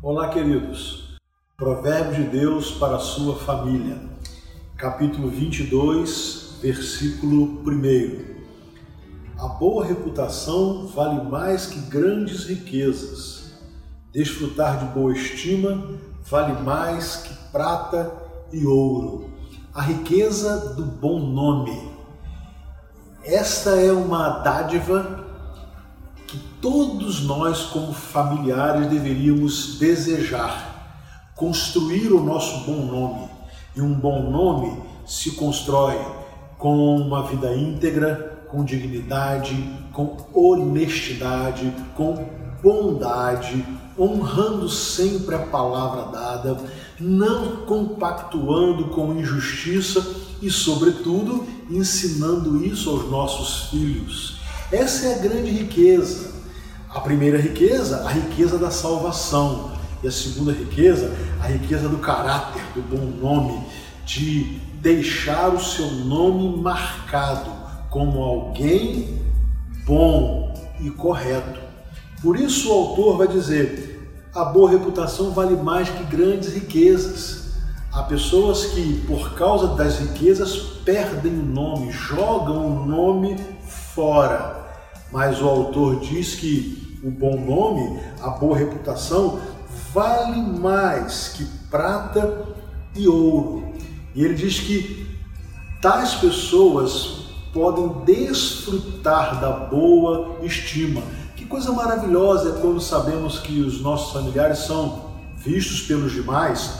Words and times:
Olá, 0.00 0.28
queridos. 0.28 1.18
Provérbio 1.56 2.22
de 2.22 2.30
Deus 2.30 2.70
para 2.70 2.94
a 2.94 3.00
sua 3.00 3.34
família. 3.34 3.98
Capítulo 4.76 5.28
22, 5.28 6.60
versículo 6.62 7.64
1. 7.66 9.42
A 9.44 9.48
boa 9.48 9.84
reputação 9.84 10.86
vale 10.86 11.28
mais 11.28 11.66
que 11.66 11.80
grandes 11.80 12.44
riquezas. 12.44 13.58
Desfrutar 14.12 14.78
de 14.78 14.94
boa 14.94 15.12
estima 15.12 15.98
vale 16.22 16.52
mais 16.62 17.16
que 17.16 17.34
prata 17.50 18.12
e 18.52 18.64
ouro. 18.64 19.28
A 19.74 19.82
riqueza 19.82 20.74
do 20.76 20.84
bom 20.84 21.18
nome. 21.18 21.92
Esta 23.24 23.70
é 23.70 23.90
uma 23.90 24.28
dádiva 24.44 25.27
todos 26.60 27.22
nós, 27.22 27.62
como 27.64 27.92
familiares, 27.92 28.88
deveríamos 28.88 29.78
desejar. 29.78 30.76
Construir 31.34 32.12
o 32.12 32.22
nosso 32.22 32.64
bom 32.64 32.84
nome. 32.86 33.28
E 33.76 33.80
um 33.80 33.94
bom 33.94 34.30
nome 34.30 34.82
se 35.06 35.32
constrói 35.32 35.96
com 36.58 36.96
uma 36.96 37.22
vida 37.22 37.54
íntegra, 37.54 38.44
com 38.48 38.64
dignidade, 38.64 39.56
com 39.92 40.16
honestidade, 40.34 41.72
com 41.94 42.26
bondade, 42.62 43.64
honrando 43.98 44.68
sempre 44.68 45.34
a 45.34 45.46
palavra 45.46 46.12
dada, 46.12 46.58
não 46.98 47.64
compactuando 47.66 48.86
com 48.86 49.14
injustiça 49.14 50.04
e, 50.42 50.50
sobretudo, 50.50 51.46
ensinando 51.70 52.64
isso 52.64 52.90
aos 52.90 53.08
nossos 53.08 53.70
filhos. 53.70 54.38
Essa 54.70 55.06
é 55.06 55.14
a 55.14 55.18
grande 55.18 55.50
riqueza. 55.50 56.32
A 56.90 57.00
primeira 57.00 57.38
riqueza, 57.38 58.06
a 58.06 58.10
riqueza 58.10 58.58
da 58.58 58.70
salvação. 58.70 59.72
E 60.02 60.08
a 60.08 60.12
segunda 60.12 60.52
riqueza, 60.52 61.14
a 61.42 61.46
riqueza 61.48 61.88
do 61.88 61.98
caráter, 61.98 62.62
do 62.74 62.80
bom 62.80 63.04
nome, 63.20 63.66
de 64.06 64.58
deixar 64.80 65.52
o 65.52 65.60
seu 65.60 65.90
nome 65.90 66.56
marcado 66.62 67.50
como 67.90 68.22
alguém 68.22 69.20
bom 69.84 70.54
e 70.80 70.88
correto. 70.90 71.60
Por 72.22 72.38
isso 72.38 72.70
o 72.70 72.72
autor 72.72 73.18
vai 73.18 73.28
dizer: 73.28 74.10
a 74.34 74.44
boa 74.44 74.70
reputação 74.70 75.32
vale 75.32 75.56
mais 75.56 75.90
que 75.90 76.04
grandes 76.04 76.54
riquezas. 76.54 77.48
Há 77.92 78.04
pessoas 78.04 78.66
que, 78.66 79.04
por 79.06 79.34
causa 79.34 79.74
das 79.74 79.98
riquezas, 79.98 80.56
perdem 80.84 81.32
o 81.32 81.44
nome, 81.44 81.90
jogam 81.90 82.66
o 82.66 82.86
nome 82.86 83.36
fora 83.66 84.57
mas 85.10 85.40
o 85.40 85.48
autor 85.48 86.00
diz 86.00 86.34
que 86.34 86.98
o 87.02 87.10
bom 87.10 87.38
nome, 87.38 88.00
a 88.20 88.30
boa 88.30 88.56
reputação, 88.56 89.40
vale 89.92 90.40
mais 90.40 91.28
que 91.28 91.44
prata 91.70 92.46
e 92.94 93.06
ouro. 93.06 93.72
E 94.14 94.24
ele 94.24 94.34
diz 94.34 94.58
que 94.58 95.06
tais 95.80 96.14
pessoas 96.14 97.28
podem 97.52 97.88
desfrutar 98.04 99.40
da 99.40 99.50
boa 99.50 100.36
estima. 100.42 101.02
Que 101.36 101.44
coisa 101.44 101.72
maravilhosa 101.72 102.50
é 102.50 102.60
quando 102.60 102.80
sabemos 102.80 103.38
que 103.38 103.60
os 103.60 103.80
nossos 103.80 104.12
familiares 104.12 104.58
são 104.58 105.08
vistos 105.36 105.82
pelos 105.82 106.12
demais, 106.12 106.72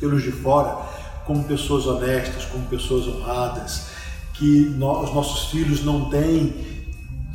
pelos 0.00 0.22
de 0.22 0.32
fora, 0.32 0.78
como 1.24 1.44
pessoas 1.44 1.86
honestas, 1.86 2.44
como 2.46 2.64
pessoas 2.66 3.06
honradas, 3.06 3.86
que 4.34 4.68
nós, 4.76 5.08
os 5.08 5.14
nossos 5.14 5.50
filhos 5.50 5.84
não 5.84 6.10
têm 6.10 6.77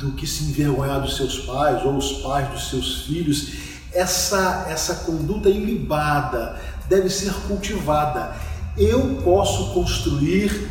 do 0.04 0.12
que 0.12 0.26
se 0.26 0.44
envergonhar 0.44 1.00
dos 1.00 1.16
seus 1.16 1.38
pais 1.40 1.82
ou 1.84 1.96
os 1.96 2.12
pais 2.22 2.48
dos 2.50 2.68
seus 2.68 3.02
filhos, 3.04 3.52
essa, 3.92 4.66
essa 4.68 4.94
conduta 5.06 5.48
ilibada 5.48 6.60
deve 6.88 7.08
ser 7.08 7.32
cultivada. 7.48 8.36
Eu 8.76 9.20
posso 9.24 9.72
construir 9.72 10.68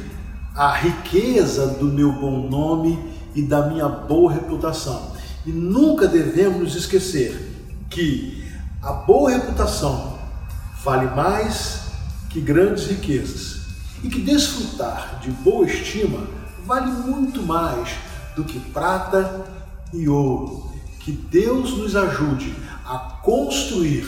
a 0.56 0.72
riqueza 0.72 1.68
do 1.68 1.86
meu 1.86 2.12
bom 2.12 2.48
nome 2.48 3.12
e 3.34 3.42
da 3.42 3.68
minha 3.68 3.88
boa 3.88 4.32
reputação. 4.32 5.14
E 5.46 5.52
nunca 5.52 6.08
devemos 6.08 6.76
esquecer 6.76 7.52
que 7.90 8.44
a 8.82 8.94
boa 8.94 9.32
reputação 9.32 10.20
vale 10.84 11.08
mais 11.16 11.84
que 12.30 12.40
grandes 12.40 12.88
riquezas 12.88 13.62
e 14.04 14.10
que 14.10 14.22
desfrutar 14.22 15.20
de 15.22 15.32
boa 15.32 15.66
estima 15.66 16.28
vale 16.66 16.92
muito 16.92 17.42
mais 17.42 17.90
do 18.36 18.44
que 18.44 18.60
prata 18.60 19.46
e 19.94 20.08
ouro. 20.08 20.72
Que 21.00 21.12
Deus 21.12 21.78
nos 21.78 21.96
ajude 21.96 22.56
a 22.86 22.98
construir 23.22 24.08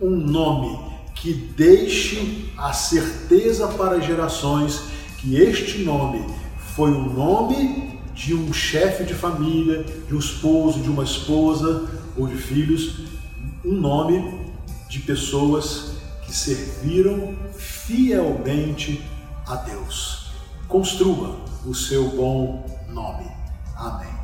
um 0.00 0.10
nome 0.10 0.78
que 1.14 1.32
deixe 1.32 2.52
a 2.58 2.72
certeza 2.72 3.68
para 3.68 4.00
gerações 4.00 4.82
que 5.18 5.36
este 5.36 5.84
nome 5.84 6.24
foi 6.74 6.90
o 6.90 7.08
nome 7.08 8.00
de 8.14 8.34
um 8.34 8.52
chefe 8.52 9.04
de 9.04 9.14
família, 9.14 9.84
de 9.84 10.14
um 10.14 10.18
esposo, 10.18 10.80
de 10.80 10.90
uma 10.90 11.04
esposa 11.04 11.88
ou 12.16 12.26
de 12.26 12.36
filhos, 12.36 13.00
um 13.64 13.72
nome 13.72 14.50
de 14.88 14.98
pessoas 15.00 15.92
que 16.24 16.32
serviram 16.32 17.34
fielmente 17.56 19.02
a 19.46 19.56
Deus. 19.56 20.32
Construa 20.66 21.36
o 21.64 21.74
seu 21.74 22.08
bom 22.10 22.66
nome. 22.88 23.41
Amém. 23.82 24.21